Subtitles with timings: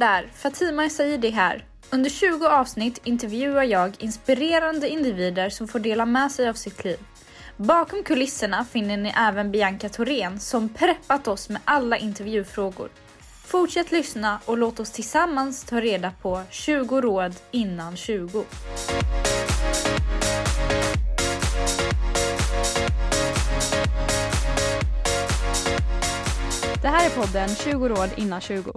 [0.00, 0.30] Hallå där!
[0.34, 1.64] Fatima Saidi här.
[1.90, 6.98] Under 20 avsnitt intervjuar jag inspirerande individer som får dela med sig av sitt liv.
[7.56, 12.88] Bakom kulisserna finner ni även Bianca Thorén som preppat oss med alla intervjufrågor.
[13.44, 18.44] Fortsätt lyssna och låt oss tillsammans ta reda på 20 råd innan 20.
[26.82, 28.72] Det här är podden 20 råd innan 20.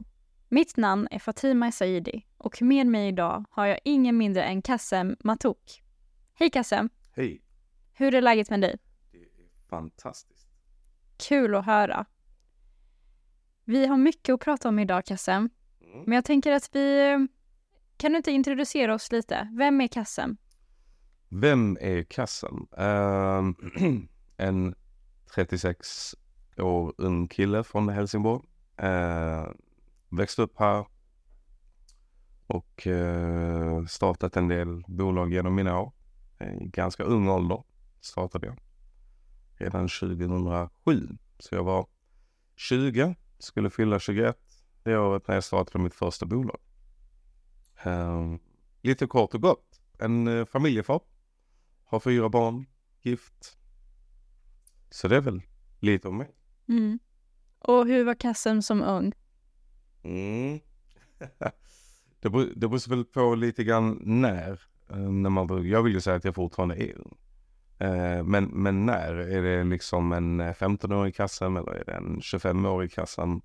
[0.53, 5.15] Mitt namn är Fatima Saidi och med mig idag har jag ingen mindre än Kassem
[5.23, 5.83] Matok.
[6.33, 6.89] Hej Kassem!
[7.15, 7.41] Hej!
[7.93, 8.77] Hur är läget med dig?
[9.11, 10.47] Det är fantastiskt.
[11.17, 12.05] Kul att höra.
[13.65, 15.49] Vi har mycket att prata om idag Kassem,
[15.81, 16.03] Mm.
[16.07, 17.17] men jag tänker att vi...
[17.97, 19.49] Kan du inte introducera oss lite?
[19.58, 20.38] Vem är Kassem?
[21.30, 22.67] Vem är Kassem?
[22.77, 23.55] Ehm,
[24.38, 24.75] en
[25.36, 26.15] 36
[26.58, 28.43] år ung kille från Helsingborg.
[28.83, 29.52] Uh,
[30.12, 30.86] växte upp här
[32.48, 35.94] och eh, startat en del bolag genom mina år.
[36.40, 37.64] I ganska ung ålder
[38.02, 38.58] startade jag.
[39.56, 41.17] Redan 2007.
[41.39, 41.88] Så jag var
[42.56, 44.38] 20, skulle fylla 21
[44.84, 46.58] det året när jag startade mitt första bolag.
[47.84, 48.39] Ehm,
[48.82, 49.82] lite kort och gott.
[50.00, 51.02] En eh, familjefar.
[51.84, 52.66] Har fyra barn.
[53.02, 53.58] Gift.
[54.89, 55.42] Så det är väl
[55.80, 56.36] lite om mig.
[56.67, 57.00] Mm.
[57.59, 59.14] Och hur var Kassem som ung?
[60.03, 60.59] Mm.
[62.19, 64.52] det, beror, det beror väl på lite grann när.
[64.89, 67.17] eh, när man, jag vill ju säga att jag fortfarande är ung.
[67.80, 69.13] Eh, men, men när?
[69.16, 73.41] Är det liksom en eh, 15-årig kassam eller är det en 25-årig kassam?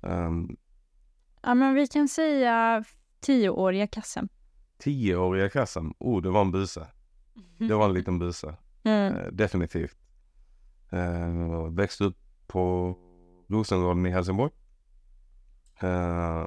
[0.00, 0.56] Um,
[1.42, 2.84] Ja, men vi kan säga
[3.20, 4.28] tioåriga Kassem.
[4.84, 5.94] 10-åriga kassam?
[5.98, 6.86] Oh, det var en buse.
[7.58, 8.56] Det var en liten buse.
[8.82, 9.14] Mm.
[9.14, 9.96] Eh, definitivt.
[10.90, 12.96] Eh, växte upp på
[13.48, 14.52] Rosengården i Helsingborg.
[15.80, 16.46] Eh,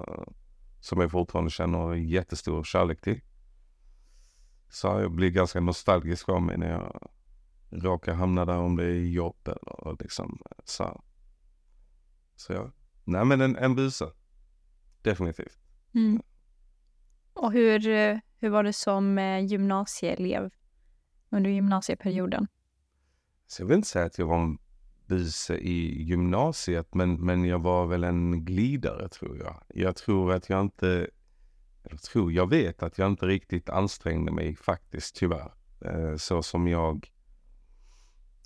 [0.80, 3.22] som jag fortfarande känner jättestor kärlek till.
[4.70, 7.10] Så jag blir ganska nostalgisk av mig när jag
[7.70, 11.02] råkar hamna där om det är jobb eller liksom så.
[12.36, 12.72] Så ja,
[13.04, 14.12] nej men en, en buse.
[15.02, 15.60] Definitivt.
[15.94, 16.22] Mm.
[17.34, 17.80] Och hur,
[18.38, 20.52] hur var det som eh, gymnasieelev
[21.30, 22.48] under gymnasieperioden?
[23.48, 24.58] Så jag vill inte säga att jag var en
[25.08, 29.64] buse i gymnasiet, men, men jag var väl en glidare tror jag.
[29.68, 31.08] Jag tror att jag inte,
[31.84, 35.52] eller tror, jag vet att jag inte riktigt ansträngde mig faktiskt tyvärr.
[35.82, 37.12] Eh, så som jag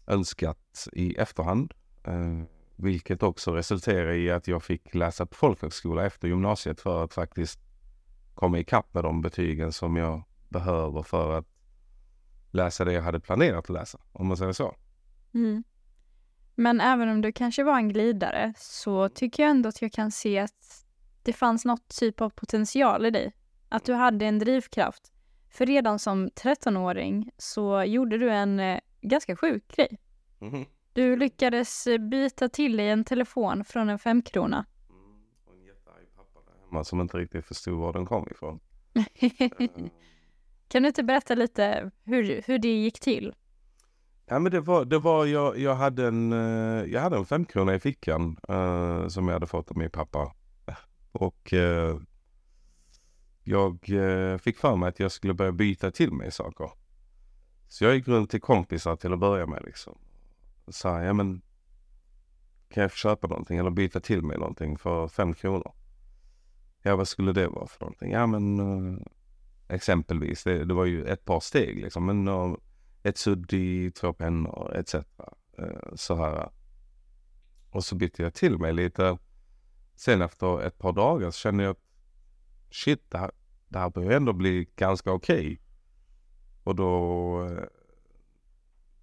[0.08, 1.74] önskat i efterhand.
[2.03, 2.44] Eh,
[2.76, 7.59] vilket också resulterade i att jag fick läsa på folkhögskola efter gymnasiet för att faktiskt
[8.34, 11.46] komma ikapp med de betygen som jag behöver för att
[12.52, 14.76] läsa det jag hade planerat att läsa, om man säger så.
[15.34, 15.64] Mm.
[16.59, 20.12] Men även om du kanske var en glidare så tycker jag ändå att jag kan
[20.12, 20.86] se att
[21.24, 23.34] det fanns något typ av potential i dig.
[23.70, 25.12] Att du hade en drivkraft.
[25.50, 29.97] För redan som 13-åring så gjorde du en eh, ganska sjuk grej.
[30.40, 30.66] Mhm.
[30.94, 34.66] Du lyckades eh, byta till dig en telefon från en femkrona.
[34.90, 35.02] Mm,
[35.46, 38.59] och en jättearg pappa där hemma som inte riktigt förstod var den kom ifrån.
[39.14, 39.88] Eh,
[40.68, 43.34] kan du inte berätta lite hur, hur det gick till?
[44.31, 47.75] Ja men det var, det var jag, jag hade en, eh, jag hade en femkrona
[47.75, 50.34] i fickan eh, som jag hade fått av min pappa.
[51.12, 51.97] Och eh,
[53.44, 56.72] jag eh, fick för mig att jag skulle börja byta till mig saker.
[57.67, 59.97] Så jag gick runt till kompisar till att börja med liksom.
[60.66, 61.41] Och sa, ja men
[62.69, 65.72] kan jag få köpa någonting eller byta till mig någonting för fem kronor?
[66.81, 68.11] Ja vad skulle det vara för någonting?
[68.11, 69.00] Ja men eh,
[69.67, 72.06] exempelvis, det, det var ju ett par steg liksom.
[72.06, 72.28] Men,
[73.04, 74.94] ett sudd i två pennor etc.
[75.58, 76.50] Eh, så här.
[77.70, 79.18] Och så bytte jag till mig lite.
[79.96, 81.84] Sen efter ett par dagar så kände jag att
[82.72, 83.32] shit, det här,
[83.68, 85.62] det här börjar ändå bli ganska okej.
[86.64, 87.64] Och då, eh,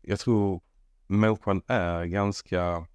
[0.03, 0.61] jag tror
[1.07, 2.87] människan är ganska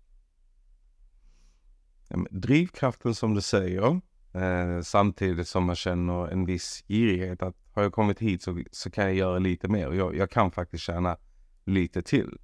[2.07, 4.01] ja, men drivkraften som du säger.
[4.33, 8.91] Eh, samtidigt som man känner en viss girighet att har jag kommit hit så, så
[8.91, 9.91] kan jag göra lite mer.
[9.91, 11.17] Jag, jag kan faktiskt tjäna
[11.65, 12.37] lite till.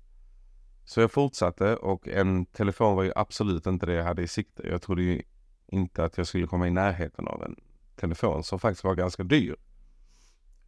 [0.86, 4.68] Så jag fortsatte och en telefon var ju absolut inte det jag hade i sikte.
[4.68, 5.22] Jag trodde ju
[5.68, 7.56] inte att jag skulle komma i närheten av en
[7.96, 9.56] telefon som faktiskt var ganska dyr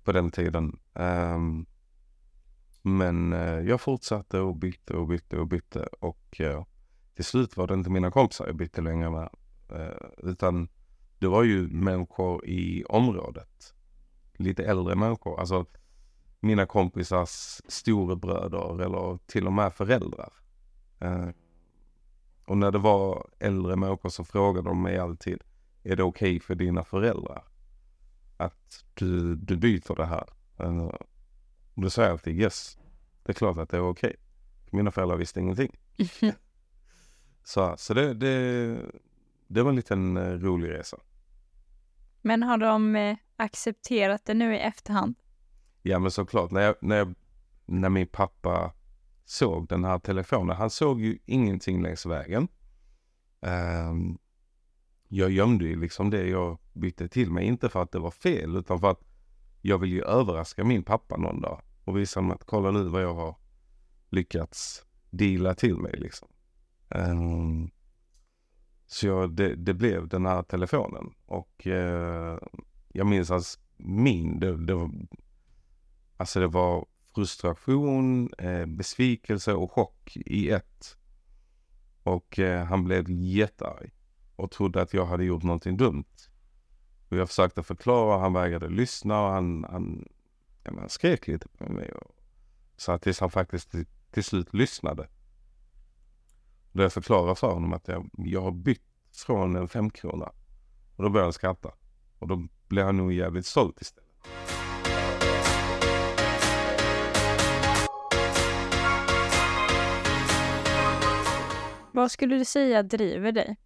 [0.03, 0.79] på den tiden.
[0.93, 1.65] Um,
[2.81, 6.63] men uh, jag fortsatte och bytte och bytte och bytte och uh,
[7.15, 9.29] till slut var det inte mina kompisar jag bytte längre med.
[9.71, 10.67] Uh, utan
[11.19, 13.73] det var ju människor i området.
[14.33, 15.39] Lite äldre människor.
[15.39, 15.65] Alltså
[16.39, 20.33] mina kompisars storebröder eller till och med föräldrar.
[20.99, 21.29] Eh,
[22.45, 25.43] och när det var äldre människor så frågade de mig alltid
[25.83, 27.43] är det okej okay för dina föräldrar
[28.37, 30.29] att du, du byter det här?
[31.73, 32.77] Och då sa jag alltid yes,
[33.23, 34.09] det är klart att det är okej.
[34.09, 34.17] Okay.
[34.71, 35.77] Mina föräldrar visste ingenting.
[37.43, 38.77] så så det, det,
[39.47, 40.97] det var en liten uh, rolig resa.
[42.21, 45.15] Men har de eh, accepterat det nu i efterhand?
[45.81, 47.15] Ja men såklart, när, jag, när, jag,
[47.65, 48.73] när min pappa
[49.25, 52.47] såg den här telefonen, han såg ju ingenting längs vägen.
[53.41, 54.17] Um,
[55.07, 58.55] jag gömde ju liksom det jag bytte till mig, inte för att det var fel
[58.55, 59.01] utan för att
[59.61, 63.03] jag vill ju överraska min pappa någon dag och visa honom att kolla nu vad
[63.03, 63.35] jag har
[64.09, 66.27] lyckats deala till mig liksom.
[66.89, 67.71] Um,
[68.91, 72.37] så jag, det, det, blev den här telefonen och eh,
[72.87, 74.91] jag minns att min, det, det, var,
[76.17, 80.97] alltså det var frustration, eh, besvikelse och chock i ett.
[82.03, 83.91] Och eh, han blev jättearg
[84.35, 86.29] och trodde att jag hade gjort någonting dumt.
[87.09, 90.07] Och jag försökte förklara, han vägrade lyssna och han, han,
[90.63, 91.91] ja, han skrek lite på mig.
[91.91, 92.15] Och,
[92.77, 95.07] så att tills han faktiskt till, till slut lyssnade.
[96.79, 98.81] Då jag förklarade för honom att jag, jag har bytt
[99.11, 100.31] från en femkrona.
[100.95, 101.71] Och då började han skratta.
[102.19, 104.09] Och då blev han nog jävligt stolt istället.
[111.91, 113.57] Vad skulle du säga driver dig?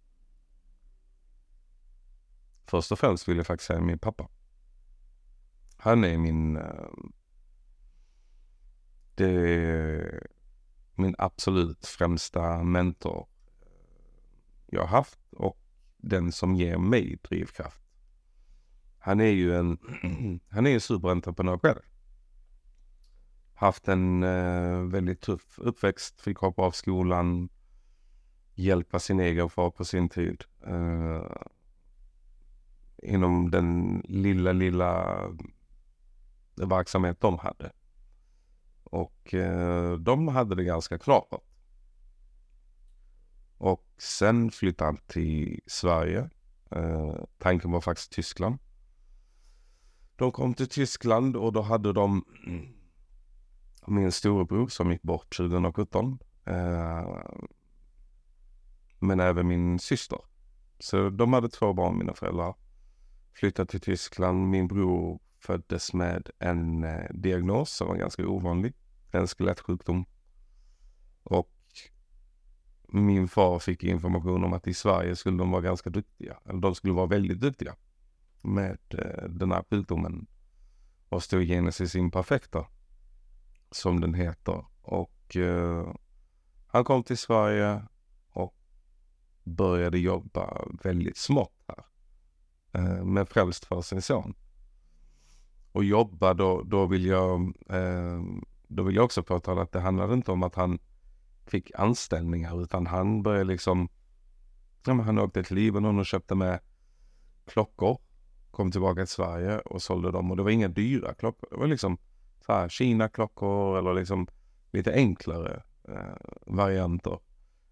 [2.66, 4.28] Först och främst vill jag faktiskt säga min pappa.
[5.76, 6.56] Han är min...
[6.56, 6.88] Uh,
[9.14, 10.26] det är
[10.94, 13.26] min absolut främsta mentor
[13.62, 13.68] eh,
[14.66, 15.60] jag har haft och
[15.96, 17.80] den som ger mig drivkraft.
[18.98, 19.78] Han är ju en,
[20.48, 21.80] han är en superentreprenör själv.
[23.54, 27.48] Haft en eh, väldigt tuff uppväxt, fick hoppa av skolan,
[28.54, 30.44] hjälpa sin egen far på sin tid.
[30.66, 31.26] Eh,
[33.02, 35.16] inom den lilla, lilla
[36.56, 37.72] verksamhet de hade.
[38.94, 41.28] Och eh, de hade det ganska klart.
[43.58, 46.30] Och sen flyttade han till Sverige.
[46.70, 48.58] Eh, tanken var faktiskt Tyskland.
[50.16, 52.24] De kom till Tyskland och då hade de
[53.86, 56.18] min storebror som gick bort 2017.
[56.44, 57.22] Eh,
[58.98, 60.18] men även min syster.
[60.78, 62.54] Så de hade två barn, mina föräldrar.
[63.32, 64.48] Flyttade till Tyskland.
[64.48, 68.74] Min bror föddes med en eh, diagnos som var ganska ovanlig.
[69.14, 70.06] En skelettsjukdom.
[71.22, 71.50] Och
[72.88, 76.38] min far fick information om att i Sverige skulle de vara ganska duktiga.
[76.44, 77.76] Eller de skulle vara väldigt duktiga
[78.42, 80.26] med eh, den här sjukdomen.
[81.08, 82.66] Osteogenesis imperfecta.
[83.70, 84.64] Som den heter.
[84.82, 85.94] Och eh,
[86.66, 87.82] han kom till Sverige
[88.28, 88.56] och
[89.44, 91.84] började jobba väldigt smått här.
[92.72, 94.34] Eh, men främst för sin son.
[95.72, 98.22] Och jobba då, då vill jag, eh,
[98.68, 100.78] då vill jag också påtala att det handlade inte om att han
[101.46, 103.88] fick anställningar utan han började liksom,
[104.86, 106.60] ja men han åkte till Libanon och köpte med
[107.46, 107.98] klockor.
[108.50, 111.48] Kom tillbaka till Sverige och sålde dem och det var inga dyra klockor.
[111.50, 111.98] Det var liksom
[112.46, 114.26] så här Kina-klockor eller liksom
[114.72, 117.18] lite enklare eh, varianter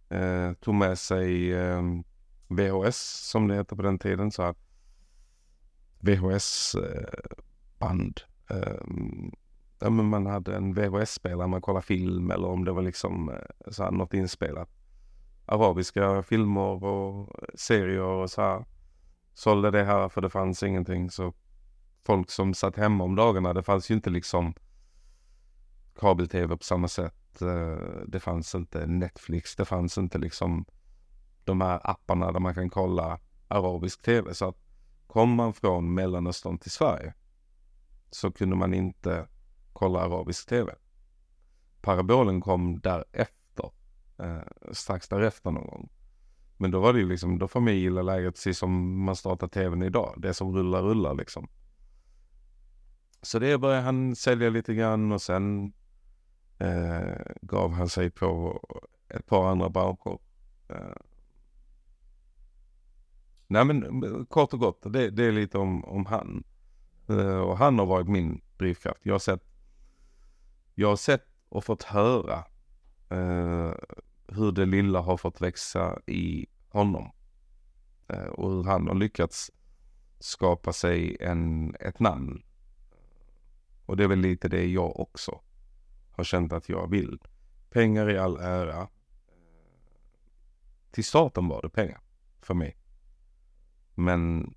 [0.09, 1.83] eh, tog med sig eh,
[2.49, 4.31] VHS som det heter på den tiden.
[4.31, 4.59] Så att
[6.01, 7.31] VHS-band.
[8.51, 9.33] Eh, ehm,
[9.83, 13.71] ja, men man hade en VHS-spelare, man kollade film eller om det var liksom eh,
[13.71, 14.69] så här, något inspelat.
[15.47, 18.65] Arabiska filmer och eh, serier och så här.
[19.35, 21.11] Sålde det här för det fanns ingenting.
[21.11, 21.35] Så
[22.07, 24.55] folk som satt hemma om dagarna, det fanns ju inte liksom
[26.01, 27.43] kabel-tv på samma sätt.
[27.43, 30.65] Eh, det fanns inte Netflix, det fanns inte liksom
[31.45, 34.35] de här apparna där man kan kolla arabisk tv.
[34.35, 34.57] Så att
[35.07, 37.15] kom man från Mellanöstern till Sverige
[38.11, 39.27] så kunde man inte
[39.73, 40.75] kolla arabisk tv.
[41.81, 43.71] Parabolen kom därefter,
[44.19, 45.91] eh, strax därefter någon gång.
[46.57, 49.49] Men då var det ju liksom, då får man gilla läget precis som man startar
[49.49, 50.15] tvn idag.
[50.17, 51.49] Det som rullar, rullar liksom.
[53.23, 55.73] Så det började han sälja lite grann och sen
[56.59, 58.61] eh, gav han sig på
[59.09, 60.19] ett par andra branscher.
[60.69, 60.97] Eh.
[63.47, 66.45] Nej men kort och gott, det, det är lite om, om han.
[67.09, 69.01] Eh, och han har varit min drivkraft.
[69.03, 69.43] Jag har sett,
[70.75, 72.45] jag har sett och fått höra
[73.09, 73.73] eh,
[74.27, 77.13] hur det lilla har fått växa i honom.
[78.09, 79.51] Eh, och hur han har lyckats
[80.19, 82.43] skapa sig en, ett namn.
[83.87, 85.41] Och det är väl lite det jag också
[86.11, 87.19] har känt att jag vill.
[87.71, 88.81] Pengar i all ära.
[88.81, 88.87] Eh,
[90.91, 92.01] till starten var det pengar
[92.41, 92.77] för mig.
[93.95, 94.55] Men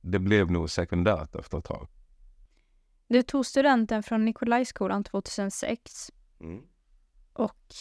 [0.00, 1.88] det blev nog sekundärt efter ett tag.
[3.12, 6.62] Du tog studenten från Nikolajskolan 2006 Mm.
[7.32, 7.74] och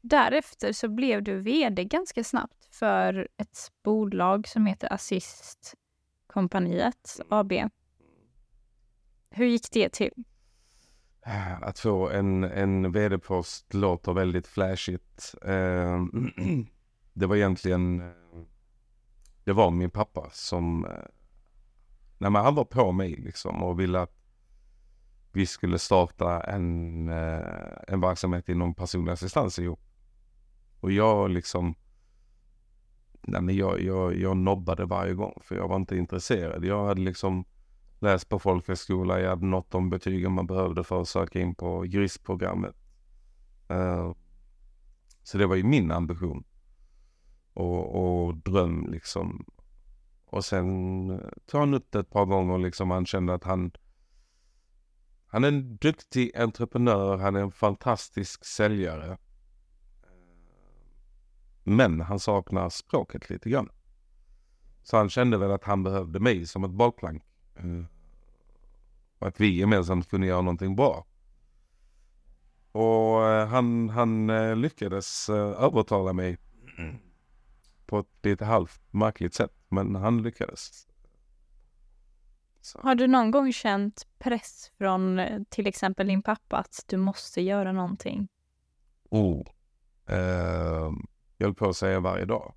[0.00, 5.74] därefter så blev du VD ganska snabbt för ett bolag som heter Assist
[6.26, 7.52] Kompaniet AB.
[9.30, 10.24] Hur gick det till?
[11.62, 15.34] Att få en, en vd-post låter väldigt flashigt.
[15.44, 16.04] Eh,
[17.12, 18.06] det var egentligen, eh,
[19.44, 20.90] det var min pappa som, eh,
[22.18, 24.19] nej men han var på mig liksom och ville att
[25.32, 27.42] vi skulle starta en, eh,
[27.88, 29.80] en verksamhet inom personlig assistans ihop.
[30.80, 31.74] Och jag liksom,
[33.22, 36.64] nej men jag, jag, jag nobbade varje gång för jag var inte intresserad.
[36.64, 37.44] Jag hade liksom
[37.98, 41.86] läst på folkhögskola, jag hade nått de betygen man behövde för att söka in på
[41.86, 42.76] juristprogrammet.
[43.68, 44.12] Eh,
[45.22, 46.44] så det var ju min ambition
[47.52, 49.44] och, och dröm liksom.
[50.24, 52.90] Och sen eh, tog han upp det ett par gånger liksom.
[52.90, 53.72] Han kände att han
[55.30, 59.18] han är en duktig entreprenör, han är en fantastisk säljare.
[61.62, 63.68] Men han saknar språket lite grann.
[64.82, 67.22] Så han kände väl att han behövde mig som ett bollplank.
[67.56, 67.84] Eh,
[69.18, 71.06] Och att vi gemensamt kunde göra någonting bra.
[72.72, 76.38] Och eh, han, han eh, lyckades eh, övertala mig
[77.86, 79.52] på ett lite halvt märkligt sätt.
[79.68, 80.86] Men han lyckades.
[82.60, 82.80] Så.
[82.82, 87.40] Har du någon gång känt press från eh, till exempel din pappa att du måste
[87.42, 88.28] göra någonting?
[89.10, 89.46] Oh.
[90.06, 90.90] Eh,
[91.36, 92.54] jag höll på att säga varje dag.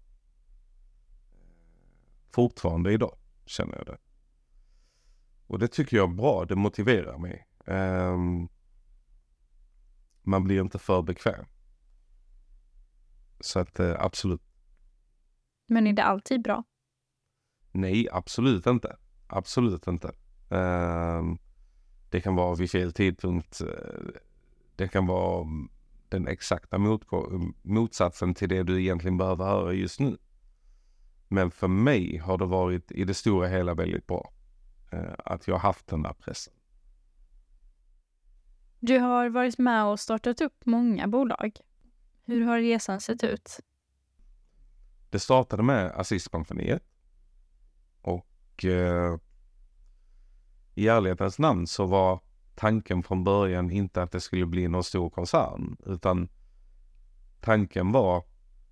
[2.31, 3.98] Fortfarande idag känner jag det.
[5.48, 7.48] Och det tycker jag är bra, det motiverar mig.
[7.65, 8.17] Eh,
[10.22, 11.45] man blir inte för bekväm.
[13.39, 14.41] Så att eh, absolut,
[15.67, 16.63] Men är det alltid bra?
[17.72, 18.98] nej absolut inte.
[19.35, 20.07] Absolut inte.
[20.49, 21.23] Eh,
[22.09, 23.61] det kan vara vid fel tidpunkt.
[23.61, 23.67] eh,
[24.75, 25.47] Det kan vara
[26.09, 26.77] den exakta
[27.63, 30.17] motsatsen till det du egentligen behöver höra just nu.
[31.27, 34.33] Men för mig har det varit i det stora hela väldigt bra.
[34.91, 36.53] eh, Att jag har haft den där pressen.
[38.79, 41.59] Du har varit med och startat upp många bolag.
[42.25, 43.59] Hur har resan sett ut?
[45.09, 46.83] Det startade med Assistkompaniet.
[48.63, 49.17] Och eh,
[50.75, 52.20] i ärlighetens namn så var
[52.55, 55.77] tanken från början inte att det skulle bli någon stor koncern.
[55.86, 56.29] Utan
[57.41, 58.24] tanken var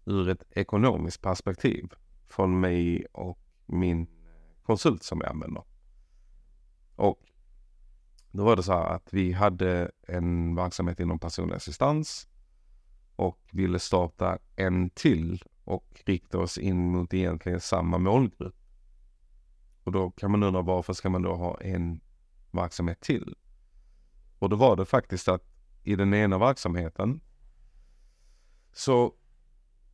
[0.05, 1.93] ur ett ekonomiskt perspektiv
[2.27, 4.07] från mig och min
[4.63, 5.63] konsult som jag använder.
[6.95, 7.19] Och
[8.31, 12.27] då var det så här att vi hade en verksamhet inom personlig assistans
[13.15, 18.60] och ville starta en till och rikta oss in mot egentligen samma målgrupp.
[19.83, 22.01] Och då kan man undra varför ska man då ha en
[22.51, 23.35] verksamhet till?
[24.39, 25.43] Och då var det faktiskt att
[25.83, 27.21] i den ena verksamheten
[28.73, 29.13] så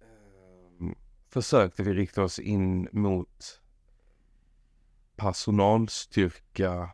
[0.02, 0.96] ehm,
[1.30, 3.62] försökte vi rikta oss in mot
[5.16, 6.90] personalstyrka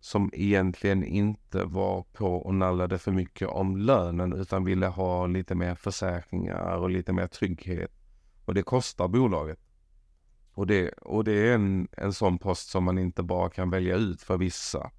[0.00, 5.54] som egentligen inte var på och nallade för mycket om lönen utan ville ha lite
[5.54, 7.90] mer försäkringar och lite mer trygghet.
[8.44, 9.65] Och det kostar bolaget.
[10.56, 13.96] Och det, och det är en, en sån post som man inte bara kan välja
[13.96, 14.90] ut för vissa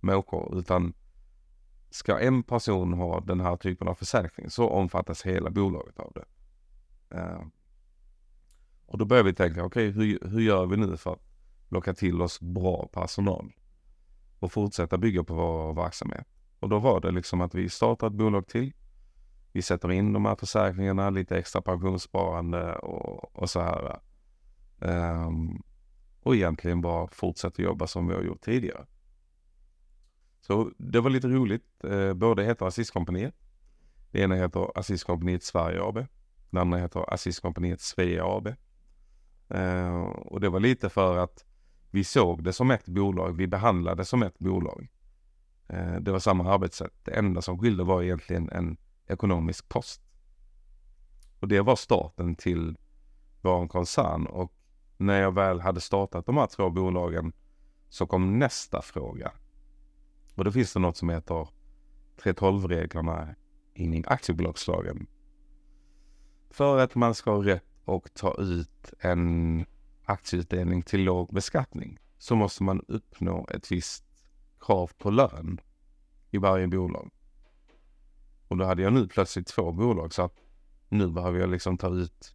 [0.00, 0.94] människor utan
[1.90, 6.24] ska en person ha den här typen av försäkring så omfattas hela bolaget av det.
[7.16, 7.46] Uh,
[8.86, 11.22] och då börjar vi tänka, okej hur, hur gör vi nu för att
[11.68, 13.52] locka till oss bra personal?
[14.38, 16.26] och fortsätta bygga på vår verksamhet.
[16.60, 18.72] Och då var det liksom att vi startar ett bolag till.
[19.52, 23.98] Vi sätter in de här försäkringarna, lite extra pensionssparande och, och så här.
[24.78, 25.62] Um,
[26.20, 28.86] och egentligen bara fortsätter jobba som vi har gjort tidigare.
[30.40, 31.84] Så det var lite roligt.
[31.84, 33.34] Eh, båda heter Assistkompaniet.
[34.10, 36.06] Det ena heter Assistkompaniet Sverige AB.
[36.50, 38.46] Den andra heter Assistkompaniet Svea AB.
[39.48, 41.44] Eh, och det var lite för att
[41.90, 44.88] vi såg det som ett bolag, vi behandlade det som ett bolag.
[45.68, 46.92] Eh, det var samma arbetssätt.
[47.04, 50.02] Det enda som skilde var egentligen en ekonomisk post.
[51.40, 52.76] Och det var starten till
[53.40, 54.55] vår koncern och
[54.96, 57.32] när jag väl hade startat de här två bolagen
[57.88, 59.32] så kom nästa fråga.
[60.34, 61.48] Och då finns det något som heter
[62.22, 63.34] 3.12-reglerna
[63.74, 65.06] i aktiebolagslagen.
[66.50, 69.64] För att man ska ha rätt att ta ut en
[70.04, 74.04] aktieutdelning till låg beskattning så måste man uppnå ett visst
[74.60, 75.60] krav på lön
[76.30, 77.10] i varje bolag.
[78.48, 80.36] Och då hade jag nu plötsligt två bolag så att
[80.88, 82.34] nu behöver jag liksom ta ut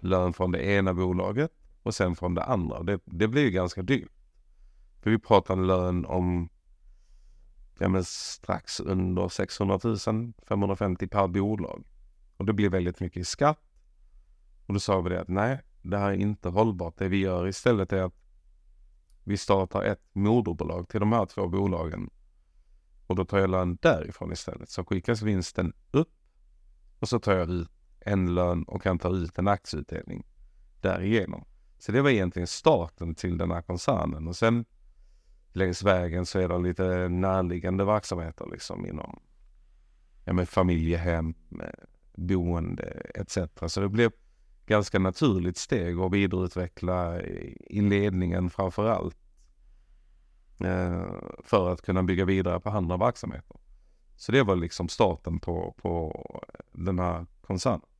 [0.00, 1.52] lön från det ena bolaget
[1.84, 2.82] och sen från det andra.
[2.82, 4.12] Det, det blir ju ganska dyrt.
[5.00, 6.48] För vi pratar en lön om
[7.78, 11.84] ja, men strax under 600 000, 550 per bolag.
[12.36, 13.60] Och det blir väldigt mycket i skatt.
[14.66, 16.98] Och då sa vi det att nej, det här är inte hållbart.
[16.98, 18.14] Det vi gör istället är att
[19.24, 22.10] vi startar ett moderbolag till de här två bolagen.
[23.06, 24.70] Och då tar jag lön därifrån istället.
[24.70, 26.12] Så skickas vinsten upp
[26.98, 30.26] och så tar jag ut en lön och kan ta ut en aktieutdelning
[30.80, 31.44] därigenom.
[31.84, 34.64] Så det var egentligen starten till den här koncernen och sen
[35.52, 39.20] längs vägen så är det lite närliggande verksamheter liksom inom
[40.24, 41.34] ja, med familjehem,
[42.14, 43.38] boende etc.
[43.66, 44.10] Så det blev
[44.66, 47.22] ganska naturligt steg att vidareutveckla
[47.60, 49.16] i ledningen framför allt.
[50.60, 51.04] Eh,
[51.44, 53.56] för att kunna bygga vidare på andra verksamheter.
[54.16, 56.24] Så det var liksom starten på, på
[56.72, 57.93] den här koncernen.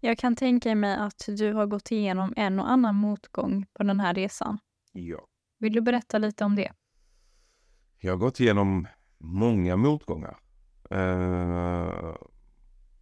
[0.00, 4.00] Jag kan tänka mig att du har gått igenom en och annan motgång på den
[4.00, 4.58] här resan.
[4.92, 5.26] Ja.
[5.58, 6.72] Vill du berätta lite om det?
[7.98, 8.86] Jag har gått igenom
[9.18, 10.38] många motgångar.
[10.92, 12.16] Uh,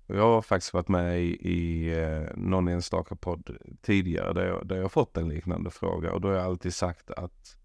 [0.07, 4.76] jag har faktiskt varit med i, i uh, någon enstaka podd tidigare där jag, där
[4.76, 7.57] jag fått en liknande fråga och då har jag alltid sagt att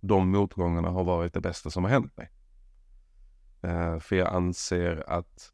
[0.00, 2.30] de motgångarna har varit det bästa som har hänt mig.
[3.64, 5.52] Uh, för jag anser att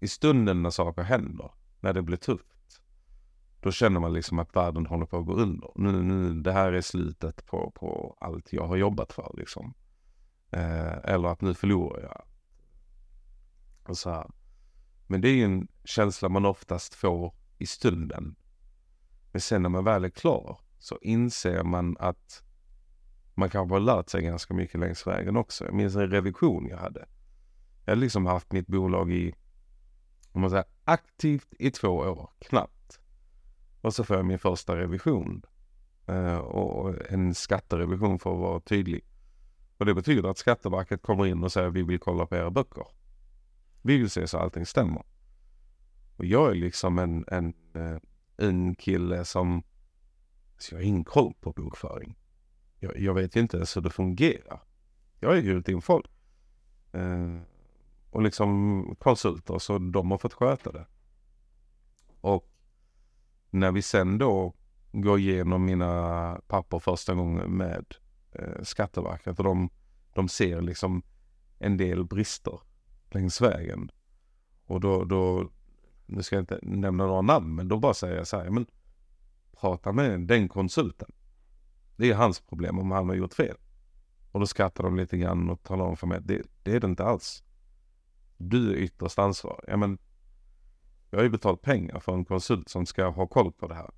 [0.00, 1.50] i stunden när saker händer,
[1.84, 2.80] när det blir tufft,
[3.60, 5.70] då känner man liksom att världen håller på att gå under.
[5.74, 9.74] Nu, nu, det här är slutet på, på allt jag har jobbat för liksom.
[10.50, 12.22] Eh, eller att nu förlorar jag.
[13.90, 14.30] Och så här.
[15.06, 18.36] Men det är ju en känsla man oftast får i stunden.
[19.32, 22.44] Men sen när man väl är klar så inser man att
[23.34, 25.64] man kanske har lärt sig ganska mycket längs vägen också.
[25.64, 27.06] Jag minns en revision jag hade.
[27.84, 29.34] Jag hade liksom haft mitt bolag i,
[30.34, 33.00] om man säger aktivt i två år, knappt.
[33.80, 35.42] Och så får jag min första revision.
[36.06, 39.04] Eh, och en skatterevision för att vara tydlig.
[39.78, 42.86] Och det betyder att Skatteverket kommer in och säger vi vill kolla på era böcker.
[43.82, 45.02] Vi vill se så allting stämmer.
[46.16, 47.98] Och jag är liksom en, en, eh,
[48.36, 49.62] en kille som,
[50.58, 52.16] så jag har ingen koll på bokföring.
[52.78, 54.62] Jag, jag vet inte ens hur det fungerar.
[55.20, 56.10] Jag har hyrt in folk.
[56.92, 57.40] Eh,
[58.14, 60.86] och liksom konsulter, så de har fått sköta det.
[62.20, 62.50] Och
[63.50, 64.54] när vi sen då
[64.92, 67.94] går igenom mina papper första gången med
[68.32, 69.70] eh, Skatteverket och de,
[70.12, 71.02] de ser liksom
[71.58, 72.60] en del brister
[73.10, 73.90] längs vägen.
[74.66, 75.50] Och då, då,
[76.06, 78.66] nu ska jag inte nämna några namn, men då bara säger jag så här, men
[79.60, 81.12] prata med den konsulten.
[81.96, 83.56] Det är hans problem om han har gjort fel.
[84.32, 86.80] Och då skrattar de lite grann och talar om för mig att det, det är
[86.80, 87.43] det inte alls.
[88.36, 89.64] Du är ytterst ansvarig.
[89.68, 89.98] Ja, men
[91.10, 93.90] jag har ju betalt pengar för en konsult som ska ha koll på det här.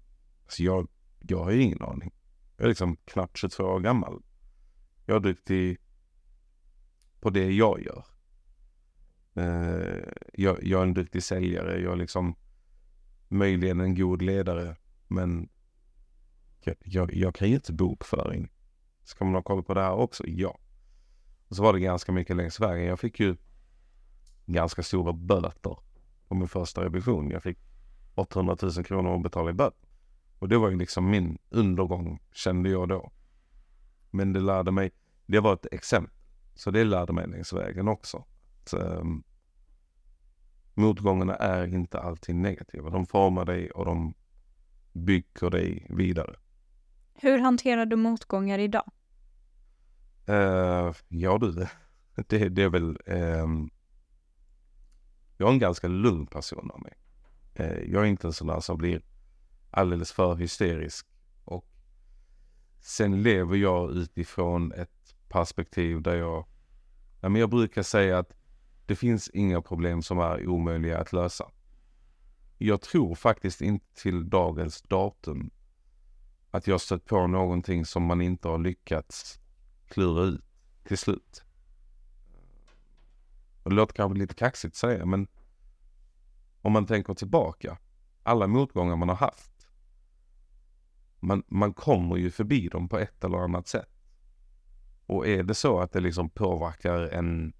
[0.48, 0.88] Så jag,
[1.20, 2.14] jag har ju ingen aning.
[2.56, 4.22] Jag är liksom knappt 22 år gammal.
[5.06, 5.78] Jag är duktig
[7.20, 8.04] på det jag gör.
[9.34, 11.80] Eh, jag, jag, är en duktig säljare.
[11.80, 12.36] Jag är liksom
[13.28, 14.76] möjligen en god ledare.
[15.08, 15.48] Men
[16.60, 18.52] jag, jag, jag kan ju inte bokföring.
[19.04, 20.26] Ska man ha koll på det här också?
[20.26, 20.58] Ja.
[21.48, 22.86] Och så var det ganska mycket längs vägen.
[22.86, 23.36] Jag fick ju
[24.46, 25.78] ganska stora böter
[26.28, 27.30] på min första revision.
[27.30, 27.58] Jag fick
[28.14, 29.88] 800 000 kronor att betala i böter.
[30.38, 33.12] Och det var ju liksom min undergång kände jag då.
[34.10, 34.90] Men det lärde mig,
[35.26, 36.12] det var ett exempel.
[36.54, 38.24] Så det lärde mig längs vägen också.
[38.64, 39.24] Så, um,
[40.74, 42.90] motgångarna är inte alltid negativa.
[42.90, 44.14] De formar dig och de
[44.92, 46.36] bygger dig vidare.
[47.14, 48.90] Hur hanterar du motgångar idag?
[50.28, 51.52] Uh, ja du,
[52.28, 52.98] det, det är väl...
[53.06, 53.70] Um,
[55.36, 56.92] jag är en ganska lugn person av mig.
[57.54, 59.02] Eh, jag är inte en sån där som blir
[59.70, 61.06] alldeles för hysterisk.
[61.44, 61.66] Och
[62.80, 66.46] sen lever jag utifrån ett perspektiv där jag,
[67.20, 68.32] ja, men jag brukar säga att
[68.86, 71.50] det finns inga problem som är omöjliga att lösa.
[72.58, 75.50] Jag tror faktiskt inte till dagens datum
[76.50, 79.40] att jag stött på någonting som man inte har lyckats
[79.88, 80.44] klura ut
[80.84, 81.45] till slut.
[83.68, 85.28] Det låter kanske lite kaxigt att säga, men
[86.62, 87.78] om man tänker tillbaka,
[88.22, 89.68] alla motgångar man har haft,
[91.20, 93.88] man, man kommer ju förbi dem på ett eller annat sätt.
[95.06, 97.52] Och är det så att det liksom påverkar en,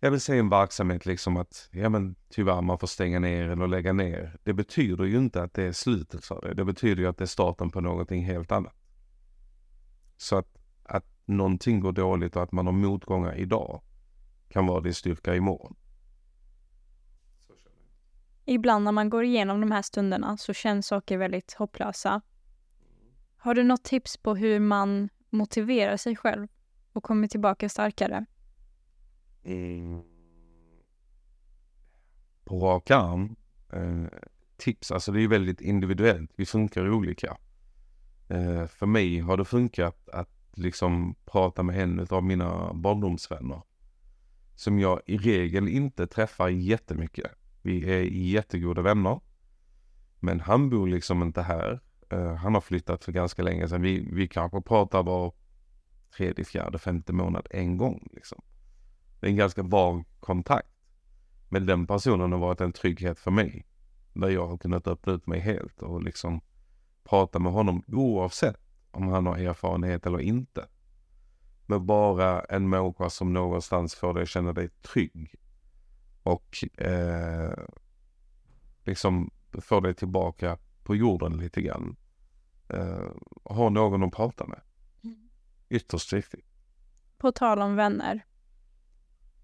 [0.00, 3.66] jag vill säga en verksamhet liksom att, ja men tyvärr man får stänga ner eller
[3.66, 4.38] lägga ner.
[4.42, 6.54] Det betyder ju inte att det är slutet för det.
[6.54, 8.74] Det betyder ju att det är starten på någonting helt annat.
[10.16, 13.82] Så att, att någonting går dåligt och att man har motgångar idag
[14.48, 15.76] kan vara din styrka imorgon.
[18.48, 22.20] ibland när man går igenom de här stunderna så känns saker väldigt hopplösa.
[23.36, 26.48] Har du något tips på hur man motiverar sig själv
[26.92, 28.24] och kommer tillbaka starkare?
[29.44, 30.02] Mm.
[32.44, 33.36] På rak arm,
[33.72, 34.18] eh,
[34.56, 36.30] tips, alltså det är väldigt individuellt.
[36.36, 37.36] Vi funkar olika.
[38.28, 43.62] Eh, för mig har det funkat att liksom prata med en av mina barndomsvänner.
[44.58, 47.30] Som jag i regel inte träffar jättemycket.
[47.62, 49.20] Vi är jättegoda vänner.
[50.20, 51.80] Men han bor liksom inte här.
[52.12, 53.82] Uh, han har flyttat för ganska länge sedan.
[53.82, 55.32] Vi, vi kanske pratar var
[56.16, 58.08] tredje, fjärde, femte månad en gång.
[58.12, 58.42] Liksom.
[59.20, 60.70] Det är en ganska vag kontakt.
[61.48, 63.66] Men den personen har varit en trygghet för mig.
[64.12, 66.40] Där jag har kunnat öppna ut mig helt och liksom
[67.04, 70.66] prata med honom oavsett om han har erfarenhet eller inte.
[71.70, 75.34] Men bara en människa som någonstans får dig känna dig trygg.
[76.22, 77.64] Och eh,
[78.84, 81.96] liksom får dig tillbaka på jorden lite grann.
[82.68, 83.10] Eh,
[83.44, 84.60] ha någon att prata med.
[85.04, 85.28] Mm.
[85.68, 86.46] Ytterst viktigt.
[87.18, 88.24] På tal om vänner.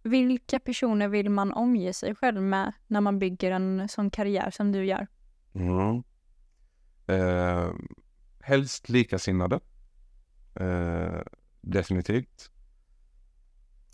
[0.03, 4.73] Vilka personer vill man omge sig själv med när man bygger en sån karriär som
[4.73, 5.07] du gör?
[5.53, 6.03] Mm.
[7.07, 7.73] Eh,
[8.41, 9.61] helst likasinnade.
[10.55, 11.21] Eh,
[11.65, 12.51] definitivt.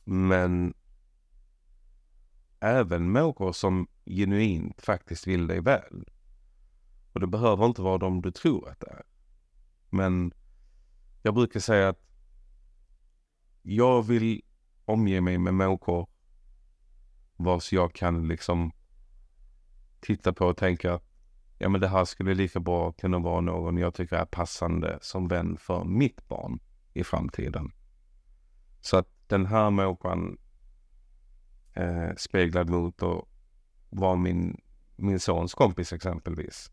[0.04, 0.74] Men
[2.60, 6.04] även människor som genuint faktiskt vill dig väl.
[7.12, 9.02] Och det behöver inte vara de du tror att det är.
[9.90, 10.32] Men
[11.22, 12.00] jag brukar säga att
[13.62, 14.42] jag vill
[14.84, 16.08] omge mig med människor
[17.36, 18.72] vars jag kan liksom
[20.00, 21.00] titta på och tänka
[21.58, 25.28] ja men det här skulle lika bra kunna vara någon jag tycker är passande som
[25.28, 26.60] vän för mitt barn
[26.92, 27.72] i framtiden.
[28.80, 30.38] Så att den här människan
[31.74, 33.24] eh, speglad mot att
[33.90, 34.60] vara min,
[34.96, 36.70] min sons kompis exempelvis.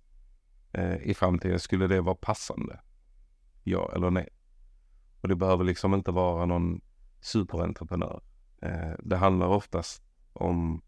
[0.72, 2.80] Eh, I framtiden skulle det vara passande?
[3.64, 4.30] Ja eller nej?
[5.22, 6.82] Och det behöver liksom inte vara någon
[7.22, 8.22] superentreprenör.
[8.62, 10.04] Eh, det handlar oftast
[10.34, 10.82] om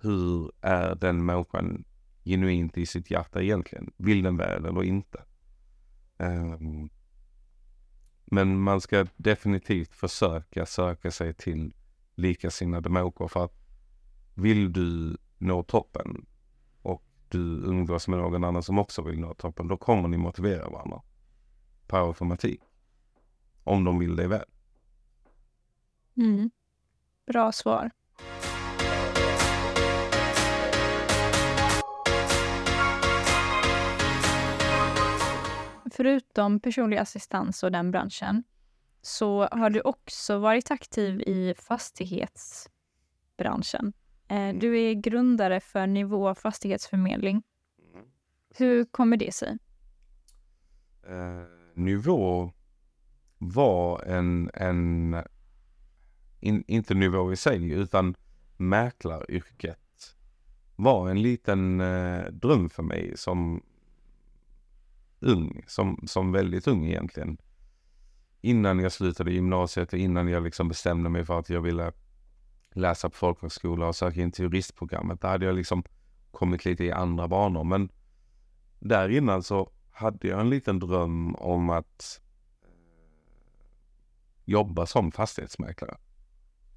[0.00, 1.84] hur är den människan
[2.24, 3.92] genuint i sitt hjärta egentligen?
[3.96, 5.22] Vill den väl eller inte?
[6.18, 6.90] Um,
[8.26, 11.72] men man ska definitivt försöka söka sig till
[12.14, 13.54] likasinnade människor för att
[14.34, 16.26] vill du nå toppen
[16.82, 20.70] och du umgås med någon annan som också vill nå toppen, då kommer ni motivera
[20.70, 21.02] varandra
[21.86, 22.60] per automatik.
[23.64, 24.44] Om de vill dig väl.
[26.16, 26.50] Mm.
[27.26, 27.90] Bra svar.
[35.96, 38.44] Förutom personlig assistans och den branschen
[39.02, 43.92] så har du också varit aktiv i fastighetsbranschen.
[44.28, 47.42] Eh, du är grundare för Nivå fastighetsförmedling.
[48.56, 49.58] Hur kommer det sig?
[51.08, 51.42] Eh,
[51.74, 52.52] nivå
[53.38, 55.16] var en, en
[56.40, 58.14] in, inte nivå i sig, utan
[58.56, 60.16] mäklaryrket
[60.76, 63.62] var en liten eh, dröm för mig som
[65.26, 67.38] ung, som, som väldigt ung egentligen.
[68.40, 71.92] Innan jag slutade gymnasiet och innan jag liksom bestämde mig för att jag ville
[72.74, 75.20] läsa på folkhögskola och söka in till juristprogrammet.
[75.20, 75.84] Där hade jag liksom
[76.30, 77.64] kommit lite i andra banor.
[77.64, 77.88] Men
[78.80, 82.20] där innan så hade jag en liten dröm om att
[82.62, 82.68] eh,
[84.44, 85.96] jobba som fastighetsmäklare.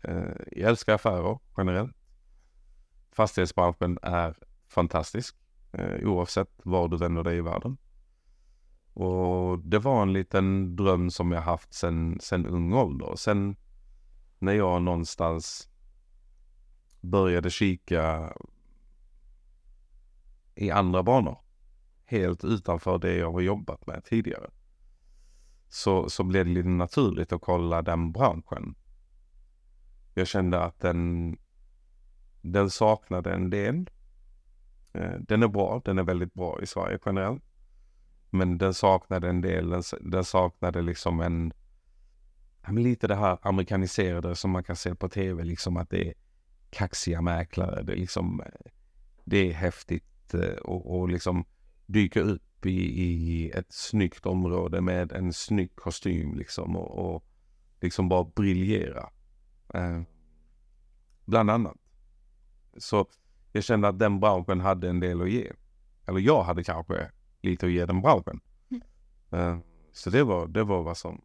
[0.02, 1.96] Eh, jag älskar affärer generellt.
[3.12, 4.36] Fastighetsbranschen är
[4.68, 5.36] fantastisk
[5.72, 7.78] eh, oavsett var du vänder dig i världen.
[8.94, 13.16] Och det var en liten dröm som jag haft sen, sen ung ålder.
[13.16, 13.56] Sen
[14.40, 15.70] när jag någonstans
[17.02, 18.34] började kika
[20.56, 21.38] i andra banor.
[22.06, 24.50] Helt utanför det jag har jobbat med tidigare.
[25.70, 28.76] Så, så blev det lite naturligt att kolla den branschen.
[30.14, 31.38] Jag kände att den,
[32.42, 33.90] den saknade en del.
[34.94, 37.44] Eh, den är bra, den är väldigt bra i Sverige generellt.
[38.30, 41.54] Men den saknade en del, den, den saknade liksom en,
[42.68, 46.14] lite det här amerikaniserade som man kan se på tv, liksom att det är
[46.70, 48.42] kaxiga mäklare, det är liksom,
[49.26, 51.46] det är häftigt eh, och, och liksom
[51.86, 57.24] dyka upp i, i ett snyggt område med en snygg kostym liksom och, och
[57.82, 59.10] liksom bara briljera.
[59.74, 60.02] Eh,
[61.26, 61.78] bland annat.
[62.78, 63.08] Så
[63.52, 65.52] jag kände att den branschen hade en del att ge.
[66.06, 68.40] Eller jag hade kanske lite att ge den branschen.
[68.72, 68.82] Mm.
[69.34, 69.60] Uh,
[69.92, 71.22] så det var, det var vad som...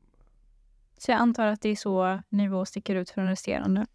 [0.98, 3.86] Så jag antar att det är så nivå sticker ut från resterande?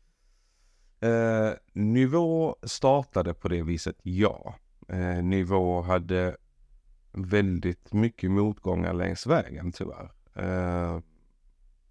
[0.99, 4.55] Eh, nivå startade på det viset, ja.
[4.87, 6.37] Eh, nivå hade
[7.11, 10.11] väldigt mycket motgångar längs vägen tyvärr.
[10.35, 10.99] Eh,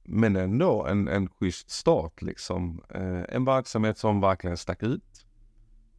[0.02, 2.82] men ändå en, en schysst start liksom.
[2.90, 5.26] Eh, en verksamhet som verkligen stack ut.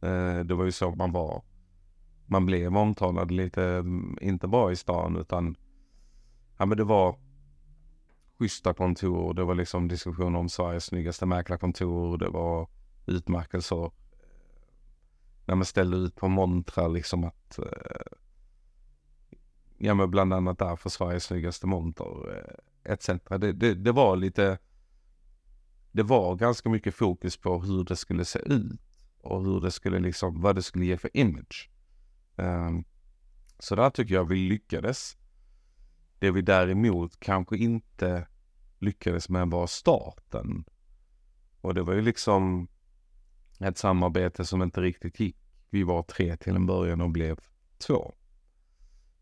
[0.00, 1.42] Eh, det var ju så man var.
[2.32, 3.84] Man blev omtalad lite,
[4.20, 5.56] inte bara i stan utan
[6.58, 7.16] ja men det var
[8.38, 9.34] schyssta kontor.
[9.34, 12.18] Det var liksom diskussioner om Sveriges snyggaste mäklarkontor.
[12.18, 12.68] Det var
[13.06, 13.90] utmärkelser.
[15.44, 18.16] När man ställde ut på montrar liksom att eh,
[19.78, 23.06] ja men bland annat där för Sveriges snyggaste monter eh, etc.
[23.28, 24.58] Det, det, det var lite
[25.92, 28.80] det var ganska mycket fokus på hur det skulle se ut
[29.20, 31.69] och hur det skulle liksom, vad det skulle ge för image.
[32.40, 32.84] Ehm,
[33.58, 35.16] så där tycker jag vi lyckades.
[36.18, 38.26] Det vi däremot kanske inte
[38.78, 40.64] lyckades med var starten.
[41.60, 42.68] Och det var ju liksom
[43.60, 45.36] ett samarbete som inte riktigt gick.
[45.70, 47.38] Vi var tre till en början och blev
[47.78, 48.14] två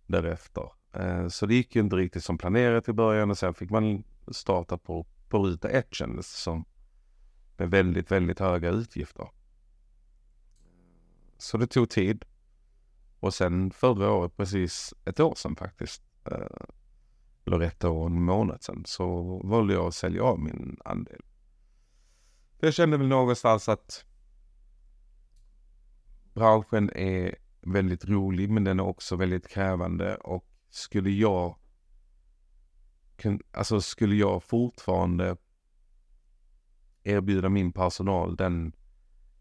[0.06, 0.72] därefter.
[0.92, 4.04] Ehm, så det gick ju inte riktigt som planerat i början och sen fick man
[4.32, 6.64] starta på, på ruta ett kändes det som.
[7.56, 9.28] Med väldigt, väldigt höga utgifter.
[11.38, 12.24] Så det tog tid.
[13.20, 16.66] Och sen förra året, precis ett år sedan faktiskt, eh,
[17.46, 21.22] eller ett år och en månad sedan, så valde jag att sälja av min andel.
[22.60, 24.04] Jag kände väl någonstans att
[26.34, 31.58] branschen är väldigt rolig men den är också väldigt krävande och skulle jag
[33.52, 35.36] alltså skulle jag fortfarande
[37.02, 38.72] erbjuda min personal den,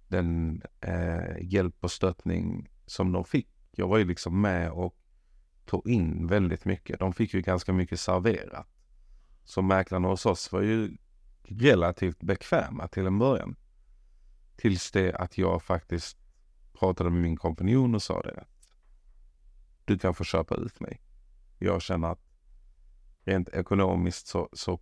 [0.07, 3.56] den eh, hjälp och stöttning som de fick.
[3.79, 4.95] Jag var ju liksom med och
[5.65, 6.99] tog in väldigt mycket.
[6.99, 8.67] De fick ju ganska mycket serverat.
[9.43, 10.97] Så mäklarna hos oss var ju
[11.43, 13.55] relativt bekväma till en början.
[14.55, 16.17] Tills det att jag faktiskt
[16.73, 18.45] pratade med min kompanjon och sa det.
[19.85, 21.01] Du kan få köpa ut mig.
[21.57, 22.21] Jag känner att
[23.23, 24.79] rent ekonomiskt så, så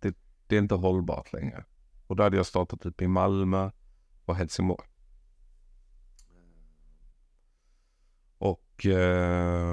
[0.00, 1.64] det, det är inte hållbart längre.
[2.06, 3.70] Och då hade jag startat upp i Malmö
[4.24, 4.88] och Helsingborg.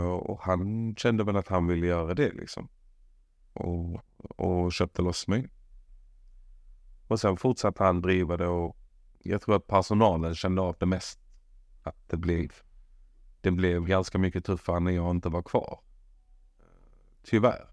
[0.05, 2.69] Och, och han kände väl att han ville göra det liksom.
[3.53, 5.49] Och, och köpte loss mig.
[7.07, 8.77] Och sen fortsatte han driva det och
[9.19, 11.19] jag tror att personalen kände av det mest
[11.83, 12.51] att det blev,
[13.41, 15.79] det blev ganska mycket tuffare när jag inte var kvar.
[17.23, 17.69] Tyvärr.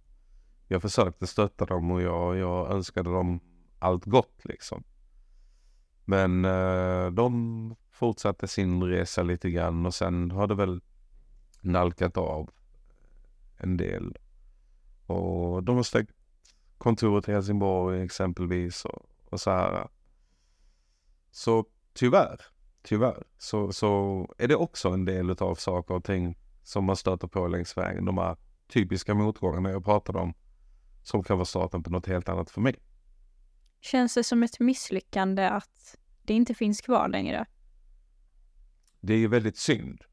[0.68, 3.40] Jag försökte stötta dem och jag, jag önskade dem
[3.78, 4.84] allt gott liksom.
[6.04, 10.80] Men eh, de fortsatte sin resa lite grann och sen har det väl
[11.60, 12.50] nalkat av
[13.56, 14.16] en del.
[15.06, 16.10] Och de har stängt
[16.78, 19.88] kontoret i Helsingborg exempelvis och, och så här.
[21.30, 22.40] Så tyvärr
[22.82, 27.28] tyvärr, så, så är det också en del av saker och ting som man stöter
[27.28, 28.04] på längs vägen.
[28.04, 28.36] De här
[28.68, 30.34] typiska motgångarna jag pratade om
[31.02, 32.74] som kan vara starten på något helt annat för mig.
[33.80, 37.46] Känns det som ett misslyckande att det inte finns kvar längre?
[39.00, 40.04] Det är väldigt synd.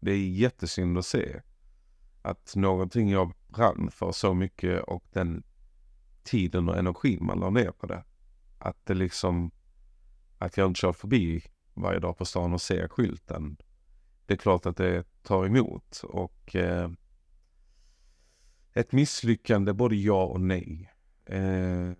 [0.00, 1.40] Det är jättesynd att se
[2.22, 5.42] att någonting jag brann för så mycket och den
[6.22, 8.04] tiden och energin man la ner på det.
[8.58, 9.50] Att det liksom,
[10.38, 11.42] att jag inte kör förbi
[11.74, 13.56] varje dag på stan och ser skylten.
[14.26, 16.90] Det är klart att det tar emot och eh,
[18.74, 20.92] ett misslyckande både ja och nej.
[21.26, 21.92] Eh,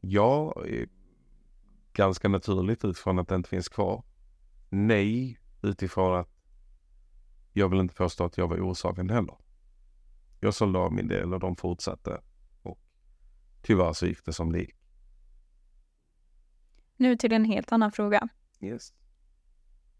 [0.00, 0.88] ja, eh,
[1.92, 4.04] ganska naturligt utifrån att det inte finns kvar.
[4.68, 6.37] Nej, utifrån att
[7.58, 9.34] jag vill inte påstå att jag var orsaken heller.
[10.40, 12.20] Jag sålde av min del och de fortsatte.
[12.62, 12.78] Och
[13.62, 14.76] tyvärr så gick det som det gick.
[16.96, 18.28] Nu till en helt annan fråga.
[18.60, 18.94] Yes.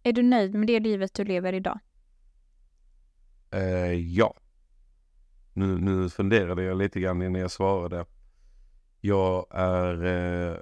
[0.02, 1.78] Är du nöjd med det livet du lever idag?
[3.50, 4.34] Eh, ja.
[5.52, 8.06] Nu, nu funderade jag lite grann innan jag svarade.
[9.00, 10.58] Jag är eh,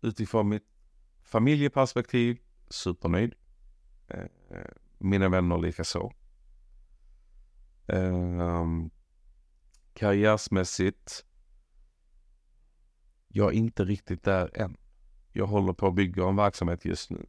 [0.00, 0.66] utifrån mitt
[1.22, 3.34] familjeperspektiv supernöjd.
[4.08, 4.24] Eh,
[4.98, 6.12] mina vänner likaså.
[7.86, 8.90] Um,
[9.94, 11.24] karriärsmässigt.
[13.28, 14.76] Jag är inte riktigt där än.
[15.32, 17.26] Jag håller på att bygga en verksamhet just nu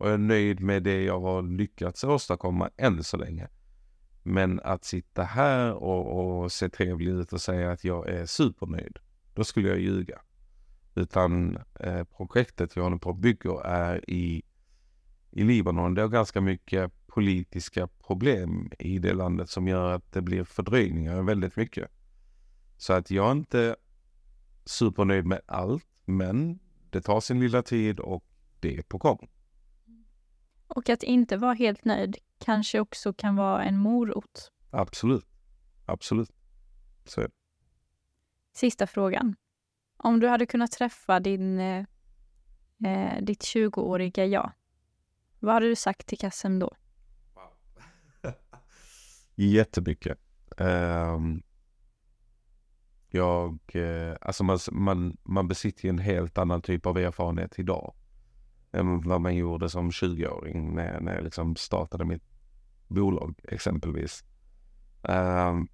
[0.00, 3.48] och jag är nöjd med det jag har lyckats åstadkomma än så länge.
[4.22, 8.98] Men att sitta här och, och se trevlig ut och säga att jag är supernöjd,
[9.34, 10.20] då skulle jag ljuga.
[10.94, 14.42] Utan eh, projektet jag håller på att bygga är i,
[15.30, 15.94] i Libanon.
[15.94, 21.22] Det har ganska mycket politiska problem i det landet som gör att det blir fördröjningar
[21.22, 21.90] väldigt mycket.
[22.76, 23.76] Så att jag är inte
[24.64, 26.58] supernöjd med allt, men
[26.90, 28.24] det tar sin lilla tid och
[28.60, 29.30] det är på gång.
[30.66, 34.52] Och att inte vara helt nöjd kanske också kan vara en morot.
[34.70, 35.26] Absolut.
[35.86, 36.30] Absolut.
[37.04, 37.28] Så.
[38.52, 39.36] Sista frågan.
[39.96, 41.84] Om du hade kunnat träffa din, eh,
[42.84, 44.52] eh ditt 20-åriga jag,
[45.38, 46.74] vad hade du sagt till Kassem då?
[49.40, 50.18] Jättemycket.
[50.56, 51.42] Um,
[53.08, 57.94] jag, eh, alltså man, man, man besitter ju en helt annan typ av erfarenhet idag
[58.72, 62.22] än vad man gjorde som 20-åring när, när jag liksom startade mitt
[62.88, 64.24] bolag exempelvis.
[65.02, 65.68] Ehm, um,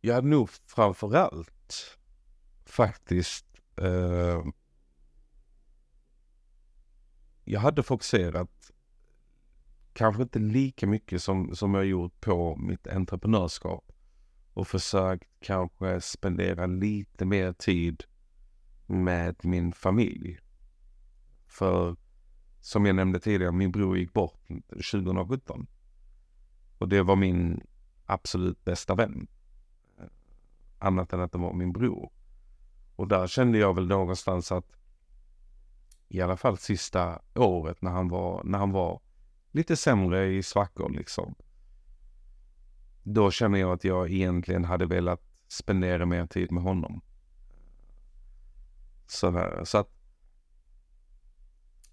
[0.00, 1.98] jag hade nog framförallt
[2.64, 3.46] faktiskt
[3.82, 4.44] uh,
[7.44, 8.55] jag hade fokuserat
[9.96, 13.92] kanske inte lika mycket som, som jag gjort på mitt entreprenörskap
[14.54, 18.04] och försökt kanske spendera lite mer tid
[18.86, 20.38] med min familj.
[21.46, 21.96] För
[22.60, 24.48] som jag nämnde tidigare, min bror gick bort
[24.92, 25.66] 2017.
[26.78, 27.60] Och det var min
[28.06, 29.26] absolut bästa vän.
[30.78, 32.10] Annat än att det var min bror.
[32.96, 34.76] Och där kände jag väl någonstans att
[36.08, 39.00] i alla fall sista året när han var, när han var
[39.56, 41.34] lite sämre i svackor liksom.
[43.02, 47.00] Då känner jag att jag egentligen hade velat spendera mer tid med honom.
[49.06, 49.90] Sådär, så att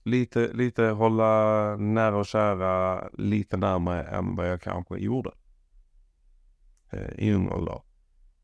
[0.04, 5.32] lite, lite hålla nära och kära lite närmare än vad jag kanske gjorde
[6.90, 7.82] eh, i ung ålder.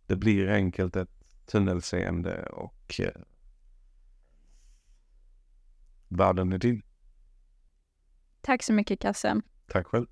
[0.06, 3.22] Det blir enkelt ett tunnelseende och eh,
[6.08, 6.82] världen är din.
[8.42, 9.42] Tack så mycket Kassem.
[9.72, 10.06] Tack själv.